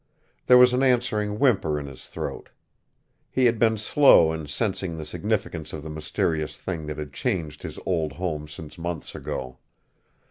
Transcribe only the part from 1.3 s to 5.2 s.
whimper in his throat. He had been slow in sensing the